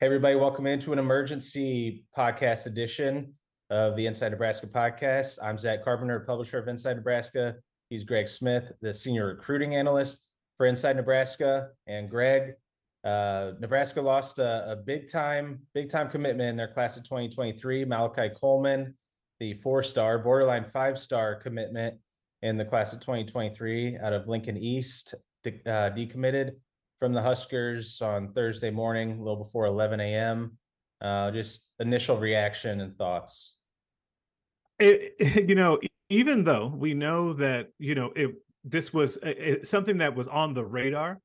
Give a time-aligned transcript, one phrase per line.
[0.00, 3.34] Hey, everybody, welcome into an emergency podcast edition
[3.68, 5.38] of the Inside Nebraska podcast.
[5.42, 7.56] I'm Zack Carpenter, publisher of Inside Nebraska.
[7.90, 10.24] He's Greg Smith, the senior recruiting analyst
[10.56, 11.68] for Inside Nebraska.
[11.86, 12.54] And Greg,
[13.04, 17.84] uh, Nebraska lost a, a big time, big time commitment in their class of 2023.
[17.84, 18.94] Malachi Coleman,
[19.38, 21.98] the four star, borderline five star commitment
[22.40, 25.14] in the class of 2023 out of Lincoln East,
[25.44, 26.52] de- uh, decommitted
[27.00, 30.58] from the Huskers on Thursday morning, a little before 11 a.m.
[31.00, 33.56] Uh, just initial reaction and thoughts.
[34.78, 38.32] It, you know, even though we know that you know it,
[38.64, 41.20] this was it, something that was on the radar,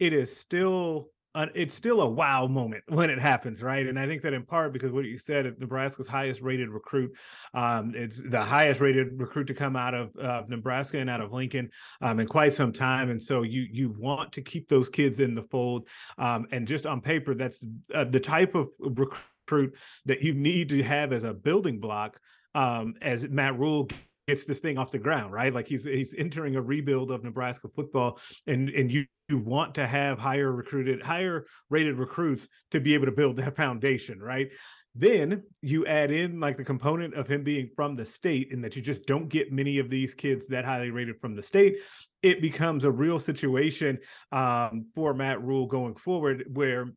[0.00, 1.10] it is still
[1.54, 3.86] it's still a wow moment when it happens, right?
[3.86, 7.14] And I think that in part because what you said, Nebraska's highest rated recruit,
[7.54, 11.32] um, it's the highest rated recruit to come out of uh, Nebraska and out of
[11.32, 15.20] Lincoln um, in quite some time, and so you you want to keep those kids
[15.20, 15.88] in the fold.
[16.18, 17.64] Um, and just on paper, that's
[17.94, 19.74] uh, the type of recruit
[20.06, 22.20] that you need to have as a building block.
[22.54, 23.88] Um, as Matt Rhule
[24.28, 25.52] gets this thing off the ground, right?
[25.52, 29.86] Like he's he's entering a rebuild of Nebraska football, and and you, you want to
[29.86, 34.48] have higher recruited, higher rated recruits to be able to build that foundation, right?
[34.94, 38.76] Then you add in like the component of him being from the state, and that
[38.76, 41.78] you just don't get many of these kids that highly rated from the state.
[42.22, 43.98] It becomes a real situation
[44.30, 46.92] um, for Matt Rhule going forward, where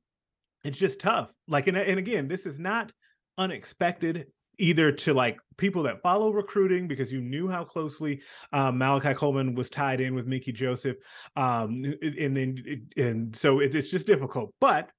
[0.64, 1.34] it's just tough.
[1.48, 2.92] Like, and, and again, this is not
[3.38, 4.28] unexpected
[4.62, 8.22] either to like people that follow recruiting because you knew how closely
[8.54, 10.98] um, Malachi Coleman was tied in with Mickey Joseph,
[11.36, 14.54] um, and then and so it, it's just difficult.
[14.62, 14.90] But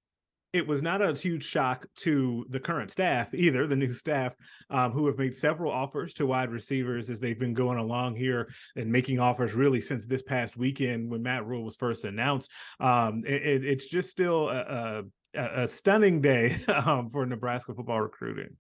[0.52, 4.34] it was not a huge shock to the current staff either, the new staff
[4.68, 8.52] um, who have made several offers to wide receivers as they've been going along here
[8.76, 12.50] and making offers really since this past weekend when Matt Rhule was first announced.
[12.80, 18.54] Um, it, it's just still a, a, a stunning day um, for Nebraska football recruiting.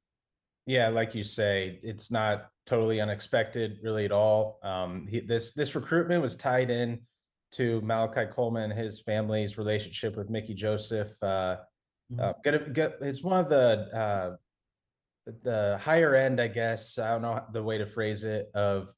[0.66, 4.58] Yeah, like you say, it's not totally unexpected, really at all.
[4.62, 7.00] Um, he, this this recruitment was tied in
[7.52, 11.10] to Malachi Coleman, and his family's relationship with Mickey Joseph.
[11.22, 11.56] Uh,
[12.12, 12.20] mm-hmm.
[12.20, 14.36] uh, get, get, it's one of the uh,
[15.42, 16.98] the higher end, I guess.
[16.98, 18.92] I don't know the way to phrase it of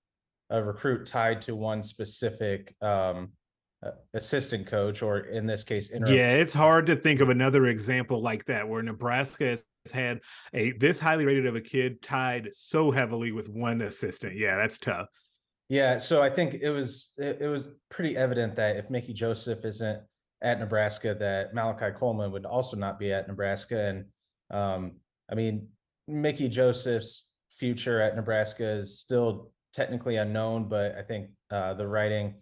[0.50, 3.32] a recruit tied to one specific um,
[4.14, 6.14] assistant coach, or in this case, interim.
[6.14, 10.20] yeah, it's hard to think of another example like that where Nebraska has had
[10.52, 14.36] a this highly rated of a kid tied so heavily with one assistant.
[14.36, 15.08] Yeah, that's tough.
[15.68, 19.64] Yeah, so I think it was it, it was pretty evident that if Mickey Joseph
[19.64, 20.02] isn't
[20.42, 24.04] at Nebraska, that Malachi Coleman would also not be at Nebraska, and
[24.50, 24.92] um,
[25.30, 25.68] I mean
[26.06, 32.34] Mickey Joseph's future at Nebraska is still technically unknown, but I think uh, the writing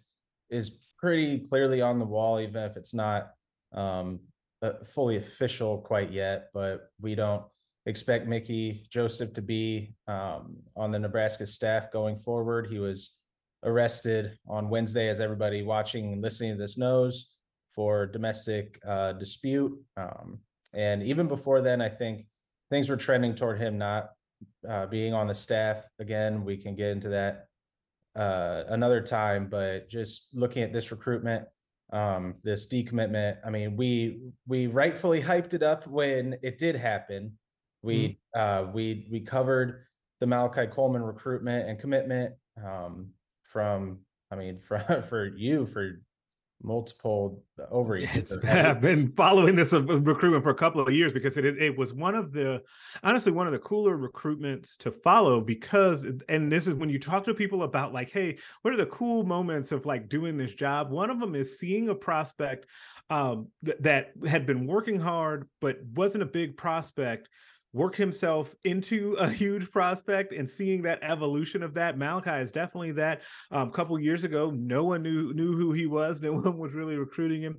[0.49, 0.71] is
[1.03, 3.33] pretty clearly on the wall, even if it's not
[3.73, 4.21] um,
[4.61, 6.47] uh, fully official quite yet.
[6.53, 7.43] But we don't
[7.85, 12.67] expect Mickey Joseph to be um, on the Nebraska staff going forward.
[12.71, 13.11] He was
[13.65, 17.31] arrested on Wednesday, as everybody watching and listening to this knows,
[17.75, 19.77] for domestic uh, dispute.
[19.97, 20.39] Um,
[20.73, 22.27] and even before then, I think
[22.69, 24.11] things were trending toward him not
[24.69, 26.45] uh, being on the staff again.
[26.45, 27.47] We can get into that
[28.15, 31.45] uh, another time, but just looking at this recruitment,
[31.91, 37.33] um, this decommitment, I mean, we we rightfully hyped it up when it did happen.
[37.81, 38.39] We mm-hmm.
[38.39, 39.85] uh, we we covered
[40.19, 43.09] the Malachi Coleman recruitment and commitment um,
[43.43, 43.99] from
[44.31, 46.01] I mean, for for you for
[46.63, 48.31] multiple overreach.
[48.45, 51.93] I've been following this uh, recruitment for a couple of years because it it was
[51.93, 52.61] one of the
[53.03, 57.23] honestly one of the cooler recruitments to follow because and this is when you talk
[57.25, 60.89] to people about like hey what are the cool moments of like doing this job
[60.89, 62.65] one of them is seeing a prospect
[63.09, 67.29] um, th- that had been working hard but wasn't a big prospect
[67.73, 71.97] work himself into a huge prospect and seeing that evolution of that.
[71.97, 73.21] Malachi is definitely that.
[73.51, 76.13] Um, a couple years ago, no one knew knew who he was.
[76.23, 77.57] No one was really recruiting him.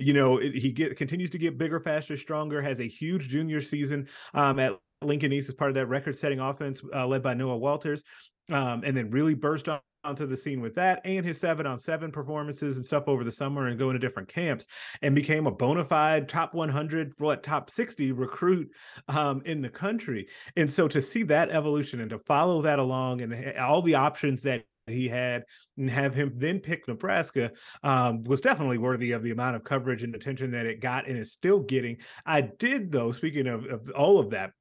[0.00, 2.60] You know, it, he get continues to get bigger, faster, stronger.
[2.60, 6.82] Has a huge junior season um, at Lincoln East as part of that record-setting offense
[6.92, 8.02] uh, led by Noah Walters,
[8.50, 11.78] um, and then really burst on onto the scene with that and his seven on
[11.78, 14.66] seven performances and stuff over the summer and going to different camps
[15.02, 18.68] and became a bona fide top 100 what top 60 recruit
[19.08, 23.22] um, in the country and so to see that evolution and to follow that along
[23.22, 25.44] and all the options that he had
[25.78, 27.50] and have him then pick Nebraska
[27.82, 31.18] um, was definitely worthy of the amount of coverage and attention that it got and
[31.18, 31.96] is still getting.
[32.26, 34.52] I did though, speaking of, of all of that,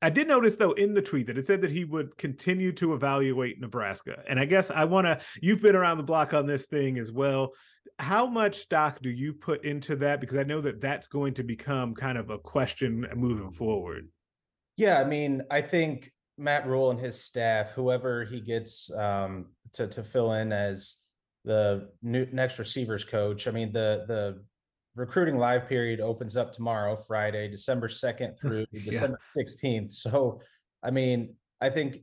[0.00, 2.94] I did notice though in the tweet that it said that he would continue to
[2.94, 4.22] evaluate Nebraska.
[4.28, 7.10] And I guess I want to you've been around the block on this thing as
[7.10, 7.52] well.
[7.98, 11.42] How much stock do you put into that because I know that that's going to
[11.42, 14.08] become kind of a question moving forward.
[14.76, 19.88] Yeah, I mean, I think Matt Rhule and his staff, whoever he gets um, to
[19.88, 20.96] to fill in as
[21.44, 23.48] the new next receivers coach.
[23.48, 24.44] I mean, the the
[24.98, 28.90] recruiting live period opens up tomorrow, Friday, December 2nd through yeah.
[28.90, 29.92] December 16th.
[29.92, 30.40] So,
[30.82, 32.02] I mean, I think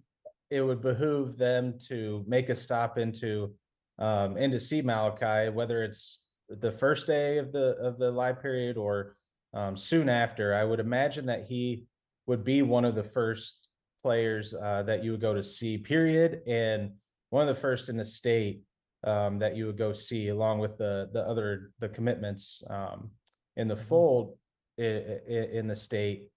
[0.50, 3.53] it would behoove them to make a stop into
[3.97, 8.77] um into see Malachi, whether it's the first day of the of the live period
[8.77, 9.15] or
[9.53, 10.53] um, soon after.
[10.53, 11.86] I would imagine that he
[12.27, 13.68] would be one of the first
[14.03, 16.91] players uh, that you would go to see, period, and
[17.30, 18.62] one of the first in the state
[19.05, 23.11] um, that you would go see along with the the other the commitments um,
[23.57, 23.83] in the mm-hmm.
[23.85, 24.37] fold
[24.77, 26.29] in, in the state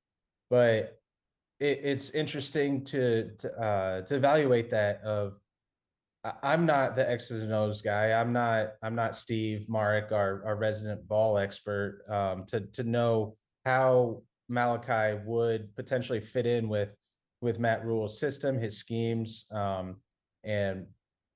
[0.50, 0.98] but
[1.60, 5.38] it, it's interesting to to, uh, to evaluate that of
[6.42, 8.12] I'm not the X's and O's guy.
[8.12, 8.72] I'm not.
[8.82, 15.20] I'm not Steve Marik, our, our resident ball expert, um, to to know how Malachi
[15.24, 16.90] would potentially fit in with
[17.40, 19.96] with Matt Rhule's system, his schemes, um,
[20.42, 20.86] and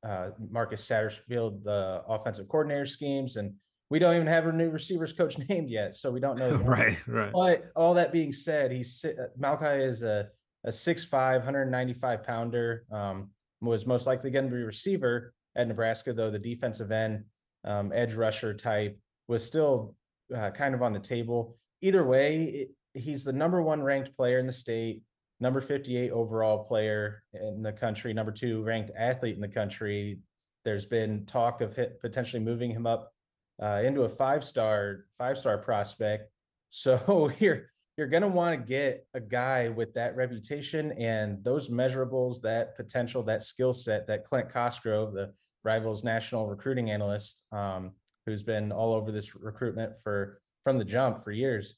[0.07, 3.55] uh, Marcus Satterfield, the offensive coordinator schemes, and
[3.91, 6.51] we don't even have a new receivers coach named yet, so we don't know.
[6.65, 7.33] right, right.
[7.33, 10.29] But all that being said, he's uh, Malachi is a
[10.65, 12.85] a 6'5", 195 pounder.
[12.93, 17.25] Um, was most likely going to be receiver at Nebraska, though the defensive end,
[17.65, 19.95] um, edge rusher type was still
[20.35, 21.57] uh, kind of on the table.
[21.81, 25.03] Either way, it, he's the number one ranked player in the state
[25.43, 30.21] number 58 overall player in the country, number two ranked athlete in the country.
[30.65, 33.13] There's been talk of hit, potentially moving him up
[33.61, 36.31] uh, into a five star five star prospect.
[36.75, 37.65] So you're
[37.99, 43.23] you're gonna want to get a guy with that reputation and those measurables, that potential,
[43.25, 45.35] that skill set that Clint Cosgrove, the
[45.65, 47.91] Rivals national recruiting analyst, um,
[48.25, 51.75] who's been all over this recruitment for from the jump for years.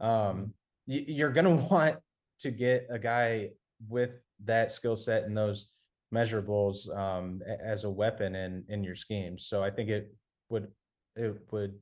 [0.00, 0.54] Um,
[0.86, 1.98] you're gonna want
[2.40, 3.50] to get a guy
[3.88, 5.72] with that skill set and those
[6.14, 9.46] measurables um, as a weapon in in your schemes.
[9.46, 10.14] So I think it
[10.48, 10.68] would
[11.16, 11.74] it would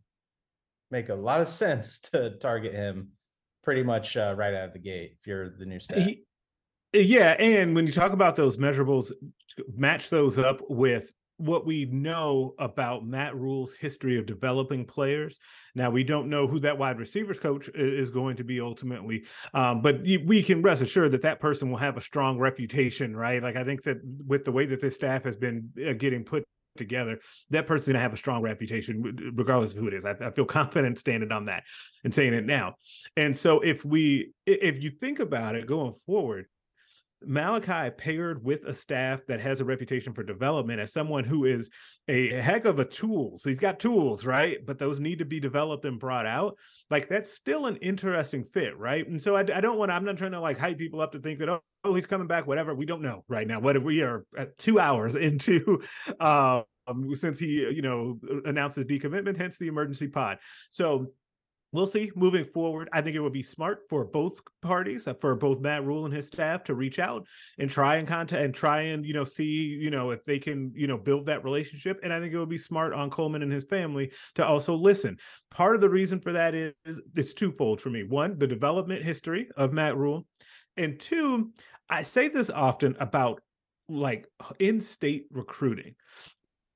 [0.91, 3.11] make a lot of sense to target him
[3.62, 5.99] pretty much uh, right out of the gate if you're the new staff.
[5.99, 6.25] He,
[6.93, 9.12] yeah, and when you talk about those measurables,
[9.75, 15.38] match those up with what we know about Matt Rhule's history of developing players.
[15.75, 19.25] Now we don't know who that wide receivers coach is going to be ultimately,
[19.55, 23.43] um, but we can rest assured that that person will have a strong reputation, right?
[23.43, 26.44] Like I think that with the way that this staff has been uh, getting put
[26.77, 27.19] together,
[27.50, 30.05] that person's going to have a strong reputation, regardless of who it is.
[30.05, 31.65] I, I, feel confident standing on that
[32.05, 32.75] and saying it now.
[33.17, 36.47] And so, if we, if you think about it going forward,
[37.25, 41.71] Malachi paired with a staff that has a reputation for development as someone who is
[42.09, 43.43] a heck of a tools.
[43.43, 44.59] So he's got tools, right?
[44.65, 46.57] But those need to be developed and brought out.
[46.91, 49.07] Like that's still an interesting fit, right?
[49.07, 51.19] And so I, I don't want I'm not trying to like hype people up to
[51.21, 52.75] think that, oh, oh, he's coming back, whatever.
[52.75, 53.61] We don't know right now.
[53.61, 55.83] What if we are at two hours into,
[56.21, 56.65] um,
[57.15, 60.39] since he, you know, announced his decommitment, hence the emergency pod.
[60.71, 61.09] So
[61.73, 62.89] we'll see moving forward.
[62.93, 66.15] I think it would be smart for both parties, uh, for both Matt Rhule and
[66.15, 67.27] his staff to reach out
[67.59, 70.73] and try and contact and try and, you know, see, you know, if they can,
[70.75, 72.01] you know, build that relationship.
[72.03, 75.19] And I think it would be smart on Coleman and his family to also listen.
[75.51, 78.05] Part of the reason for that is, is it's twofold for me.
[78.05, 80.27] One, the development history of Matt Rhule,
[80.76, 81.52] And two,
[81.88, 83.40] I say this often about
[83.88, 84.26] like
[84.59, 85.95] in-state recruiting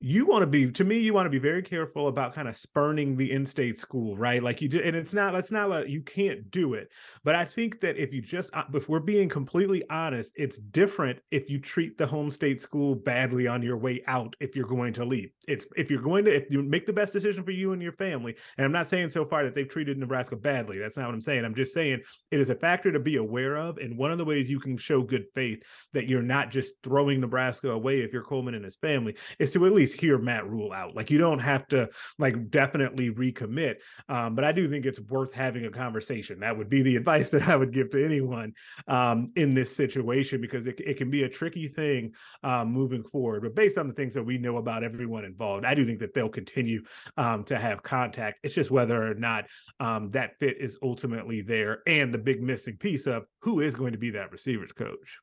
[0.03, 2.57] you want to be to me you want to be very careful about kind of
[2.57, 4.43] spurning the in-state school right?
[4.43, 6.91] Like you do and it's not that's not like you can't do it
[7.23, 11.19] but i think that if you just uh, if we're being completely honest it's different
[11.31, 14.93] if you treat the home state school badly on your way out if you're going
[14.95, 15.31] to leave.
[15.47, 17.93] It's if you're going to if you make the best decision for you and your
[17.93, 21.15] family and i'm not saying so far that they've treated nebraska badly that's not what
[21.15, 21.45] i'm saying.
[21.45, 24.25] I'm just saying it is a factor to be aware of and one of the
[24.25, 28.25] ways you can show good faith that you're not just throwing nebraska away if you're
[28.25, 30.95] coleman and his family is to at least least hear Matt Rhule out.
[30.95, 33.77] Like you don't have to like definitely recommit.
[34.09, 36.41] Um, but I do think it's worth having a conversation.
[36.41, 38.53] That would be the advice that I would give to anyone
[38.89, 43.43] um, in this situation because it, it can be a tricky thing um, moving forward.
[43.43, 46.15] But based on the things that we know about everyone involved, I do think that
[46.15, 46.83] they'll continue
[47.17, 48.41] um, to have contact.
[48.43, 49.47] It's just whether or not
[49.79, 53.93] um, that fit is ultimately there and the big missing piece of who is going
[53.93, 55.19] to be that receivers coach.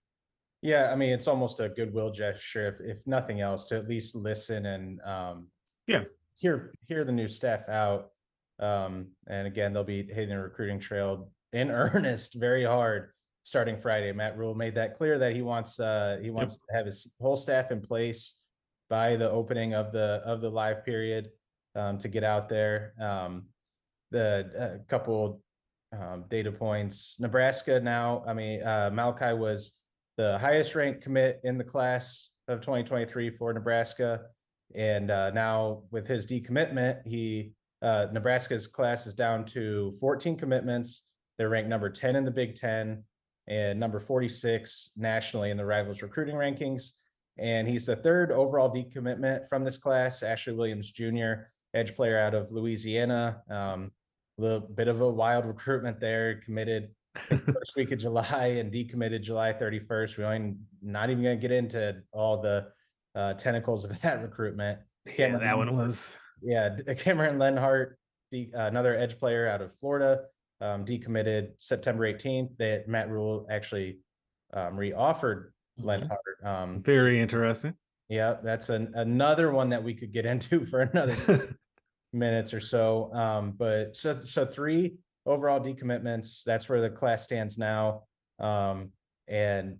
[0.61, 4.15] Yeah, I mean, it's almost a goodwill gesture, if, if nothing else, to at least
[4.15, 5.47] listen and um,
[5.85, 6.03] yeah,
[6.35, 8.09] hear hear the new staff out.
[8.59, 13.11] Um, and again, they'll be hitting the recruiting trail in earnest, very hard
[13.43, 14.11] starting Friday.
[14.11, 17.37] Matt Rhule made that clear that he wants uh he wants to have his whole
[17.37, 18.33] staff in place
[18.89, 21.29] by the opening of the of the live period
[21.75, 22.93] um, to get out there.
[22.99, 23.45] Um,
[24.11, 25.41] the uh, couple
[25.93, 27.17] um, data points.
[27.19, 29.73] Nebraska now, I mean, uh, Malachi was
[30.17, 34.21] the highest ranked commit in the class of 2023 for Nebraska.
[34.75, 41.03] And uh, now with his decommitment, he uh, Nebraska's class is down to 14 commitments.
[41.37, 43.03] They're ranked number 10 in the Big Ten
[43.47, 46.91] and number 46 nationally in the Rivals recruiting rankings.
[47.37, 50.23] And he's the third overall decommitment from this class.
[50.23, 51.33] Ashley Williams Jr.,
[51.73, 53.41] edge player out of Louisiana.
[53.49, 53.91] Um,
[54.39, 56.89] a little bit of a wild recruitment there, committed
[57.29, 60.17] first week of July and decommitted July 31st.
[60.17, 62.67] We only not even going to get into all the
[63.15, 64.79] uh, tentacles of that recruitment.
[65.17, 66.17] Yeah, that one was.
[66.41, 67.93] Yeah, Cameron Lenhardt,
[68.31, 70.21] the, uh, another edge player out of Florida,
[70.61, 72.57] um, decommitted September 18th.
[72.57, 73.99] That Matt Rhule actually
[74.53, 75.85] um, reoffered Mhm.
[75.85, 76.45] Lenhardt.
[76.45, 77.73] Um, Very interesting.
[78.09, 81.55] yeah, that's an, another one that we could get into for another
[82.13, 83.13] minutes or so.
[83.13, 84.95] Um, but so so three
[85.27, 86.43] overall decommitments.
[86.43, 88.03] That's where the class stands now.
[88.39, 88.91] Um,
[89.27, 89.77] and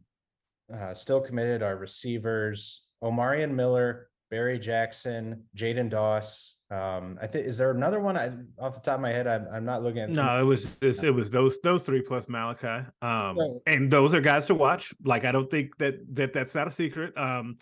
[0.73, 6.55] uh, still committed are receivers Omarion Miller, Barry Jackson, Jaden Doss.
[6.69, 8.17] Um, I think is there another one?
[8.17, 10.09] I off the top of my head, I'm, I'm not looking at.
[10.09, 12.85] No, it was just it was those those three plus Malachi.
[13.01, 14.93] Um, So- and those are guys to watch.
[15.05, 17.17] Like I don't think that that that's not a secret.
[17.17, 17.57] Um,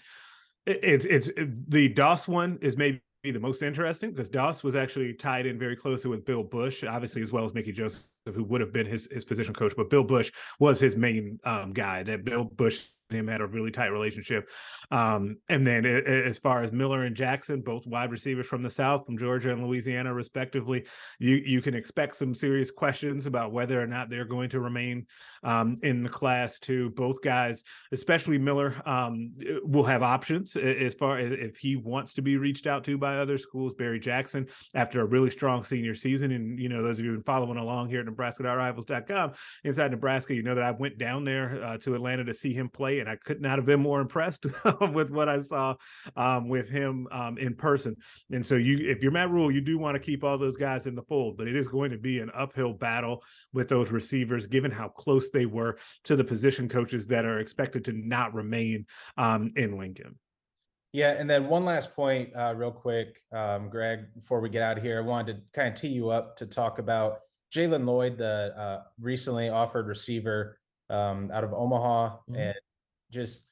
[0.65, 3.01] it, it's it's it- the Doss one is maybe
[3.31, 7.21] the most interesting because Doss was actually tied in very closely with Bill Bush, obviously
[7.21, 9.73] as well as Mickey Joseph, who would have been his his position coach.
[9.75, 12.03] But Bill Bush was his main um, guy.
[12.03, 14.49] That Bill Bush him had a really tight relationship.
[14.91, 19.05] Um, and then as far as Miller and Jackson, both wide receivers from the South,
[19.05, 20.85] from Georgia and Louisiana, respectively,
[21.19, 25.05] you you can expect some serious questions about whether or not they're going to remain
[25.43, 26.59] um, in the class.
[26.59, 29.33] To both guys, especially Miller, um,
[29.63, 33.17] will have options as far as if he wants to be reached out to by
[33.17, 33.73] other schools.
[33.73, 37.23] Barry Jackson, after a really strong senior season, and you know those of you who've
[37.23, 39.33] been following along here at Nebraska.rivals.com
[39.63, 42.69] inside Nebraska, you know that I went down there uh, to Atlanta to see him
[42.69, 44.45] play, and I could not have been more impressed
[44.93, 45.75] with what I saw
[46.15, 47.95] um, with him um, in person.
[48.31, 50.87] And so, you, if you're Matt Rhule, you do want to keep all those guys
[50.87, 53.23] in the fold, but it is going to be an uphill battle
[53.53, 57.85] with those receivers, given how close they were to the position coaches that are expected
[57.85, 58.85] to not remain
[59.17, 60.17] um, in Lincoln.
[60.91, 64.77] Yeah, and then one last point, uh, real quick, um, Greg, before we get out
[64.77, 67.19] of here, I wanted to kind of tee you up to talk about
[67.53, 70.57] Jalen Lloyd, the uh, recently offered receiver
[70.89, 72.37] um, out of Omaha, Mhm.
[72.37, 72.55] and
[73.11, 73.47] just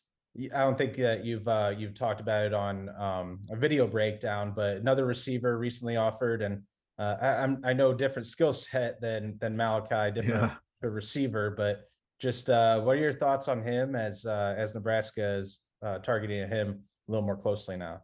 [0.51, 4.53] I don't think that you've uh, you've talked about it on um, a video breakdown,
[4.55, 6.63] but another receiver recently offered, and
[6.97, 10.89] uh, I, I'm I know different skill set than than Malachi, different Yeah.
[10.89, 11.81] receiver, but
[12.19, 16.47] just uh, what are your thoughts on him as uh, as Nebraska is uh, targeting
[16.49, 18.01] him a little more closely now?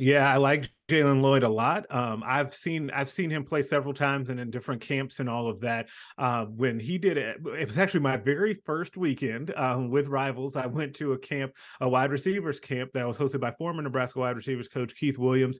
[0.00, 1.84] Yeah, I like Jalen Lloyd a lot.
[1.90, 5.48] Um, I've seen I've seen him play several times and in different camps and all
[5.48, 5.88] of that.
[6.16, 10.54] Uh, when he did it, it was actually my very first weekend um, with Rivals.
[10.54, 14.20] I went to a camp, a wide receivers camp that was hosted by former Nebraska
[14.20, 15.58] wide receivers coach Keith Williams.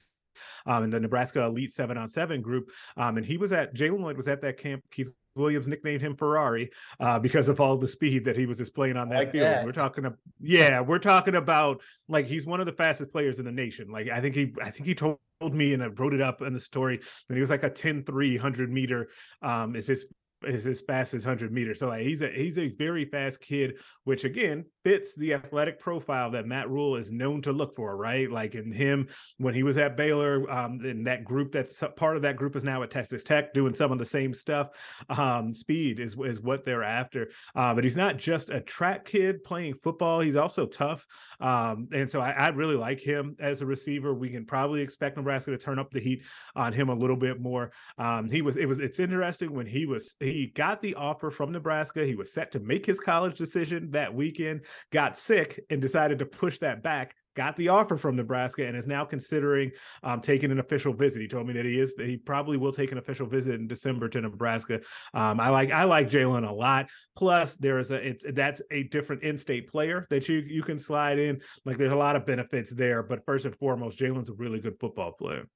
[0.67, 4.03] Um, and the Nebraska Elite Seven on Seven group, um, and he was at Jalen
[4.03, 4.85] Lloyd was at that camp.
[4.89, 8.97] Keith Williams nicknamed him Ferrari uh, because of all the speed that he was displaying
[8.97, 9.47] on that like field.
[9.47, 9.65] that.
[9.65, 13.45] We're talking, ab- yeah, we're talking about like he's one of the fastest players in
[13.45, 13.91] the nation.
[13.91, 16.53] Like I think he I think he told me and I wrote it up in
[16.53, 19.09] the story that he was like a 10 3 100 meter
[19.41, 20.07] um is his
[20.47, 21.81] is as fast as 100 meters.
[21.81, 26.31] So like, he's a he's a very fast kid, which again fits the athletic profile
[26.31, 28.33] that Matt Rhule is known to look for, right?
[28.33, 32.23] Like in him when he was at Baylor, um, and that group that's part of
[32.23, 34.71] that group is now at Texas Tech doing some of the same stuff.
[35.11, 37.29] Um, speed is is what they're after.
[37.55, 41.07] Uh, but he's not just a track kid playing football; he's also tough.
[41.39, 44.15] Um, and so I, I really like him as a receiver.
[44.15, 46.23] We can probably expect Nebraska to turn up the heat
[46.57, 47.73] on him a little bit more.
[47.99, 51.53] Um, he was it was it's interesting when he was he got the offer from
[51.53, 52.07] Nebraska.
[52.07, 54.63] He was set to make his college decision that weekend,
[54.93, 57.15] got sick, and decided to push that back.
[57.37, 59.71] Got the offer from Nebraska and is now considering
[60.03, 61.23] um, taking an official visit.
[61.23, 64.09] He told me that he is he probably will take an official visit in December
[64.09, 64.81] to Nebraska.
[65.15, 66.89] Um, I like I like Jalen a lot.
[67.17, 71.41] Plus, there is a that's a different in-state player that you you can slide in.
[71.65, 74.75] Like there's a lot of benefits there, but first and foremost, Jalen's a really good
[74.81, 75.47] football player.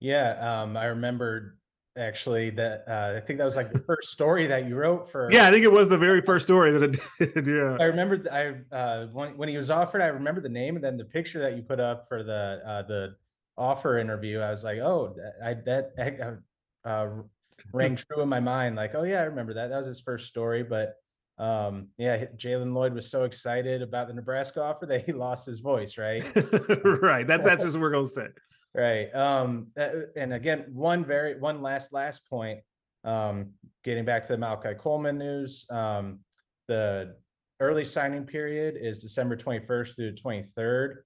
[0.00, 1.58] Yeah, um, I remembered
[1.96, 5.30] actually that uh, I think that was like the first story that you wrote for.
[5.32, 7.46] Yeah, I think it was the very first story that I did.
[7.46, 7.76] Yeah.
[7.80, 10.96] I remembered I uh when when he was offered, I remember the name and then
[10.96, 13.14] the picture that you put up for the uh the
[13.56, 14.40] offer interview.
[14.40, 15.54] I was like, oh, that- I
[15.94, 16.38] that
[16.84, 17.08] uh
[17.72, 18.76] rang true in my mind.
[18.76, 19.68] Like, oh yeah, I remember that.
[19.68, 20.62] That was his first story.
[20.62, 20.94] But
[21.38, 25.60] Um, yeah, Jalen Lloyd was so excited about the Nebraska offer that he lost his
[25.60, 26.22] voice, right?
[27.02, 27.26] right.
[27.26, 28.28] That's that's just what we're gonna say.
[28.74, 29.14] Right.
[29.14, 29.68] Um,
[30.16, 32.60] and again, one very one last last point.
[33.04, 33.50] Um,
[33.84, 36.20] getting back to the Malachi Coleman news, um,
[36.68, 37.16] the
[37.60, 40.96] early signing period is December 21st through 23rd.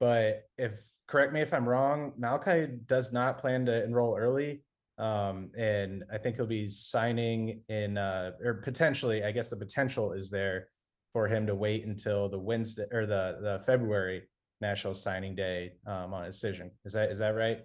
[0.00, 0.72] But if
[1.08, 4.62] correct me if I'm wrong, Malachi does not plan to enroll early.
[4.98, 10.12] Um, and I think he'll be signing in uh or potentially, I guess the potential
[10.12, 10.68] is there
[11.14, 14.24] for him to wait until the Wednesday or the the February
[14.64, 16.70] national signing day um on a decision.
[16.84, 17.60] Is that is that right?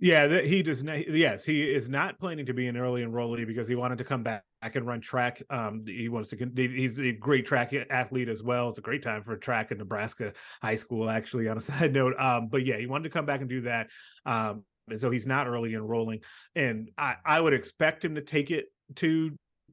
[0.00, 1.08] Yeah, that he does not.
[1.10, 4.22] Yes, he is not planning to be an early enrollee because he wanted to come
[4.22, 5.42] back and run track.
[5.50, 6.50] Um, he wants to.
[6.54, 8.68] He's a great track athlete as well.
[8.68, 11.48] It's a great time for track in Nebraska high school, actually.
[11.48, 13.90] On a side note, um, but yeah, he wanted to come back and do that.
[14.24, 16.20] Um, and so he's not early enrolling,
[16.54, 18.66] and I, I would expect him to take it
[18.96, 19.32] to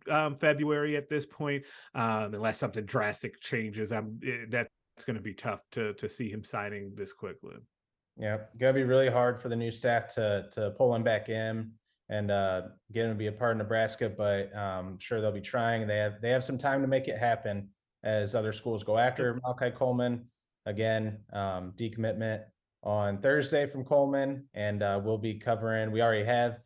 [0.10, 3.92] um, February at this point, um, unless something drastic changes.
[3.92, 4.46] I'm eh,
[4.96, 7.56] that's going to be tough to to see him signing this quickly.
[8.18, 11.72] Yeah, gonna be really hard for the new staff to to pull him back in
[12.10, 12.62] and uh,
[12.94, 15.86] get him to be a part of Nebraska, but um, sure they'll be trying.
[15.86, 17.70] They have they have some time to make it happen
[18.04, 20.26] as other schools go after Malachi Coleman.
[20.68, 22.44] Again, um, decommitment
[22.84, 25.92] on Thursday from Coleman, and uh, we'll be covering.
[25.92, 26.60] We already have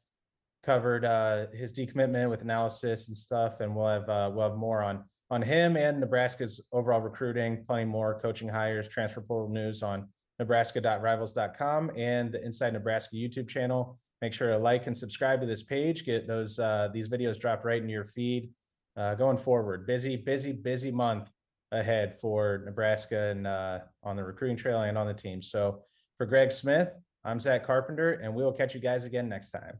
[0.63, 4.83] covered uh, his decommitment with analysis and stuff, and we'll have uh, we'll have more
[4.83, 7.63] on on him and Nebraska's overall recruiting.
[7.65, 10.07] Plenty more coaching hires, transfer portal news on
[10.39, 13.99] nebraska.rivals.com and the Inside Nebraska YouTube channel.
[14.21, 16.05] Make sure to like and subscribe to this page.
[16.05, 18.49] Get those uh, these videos dropped right into your feed.
[18.97, 21.29] Uh, going forward, busy, busy, busy month
[21.71, 25.41] ahead for Nebraska and uh, on the recruiting trail and on the team.
[25.41, 25.83] So
[26.17, 29.79] for Greg Smith, I'm Zack Carpenter, and we will catch you guys again next time.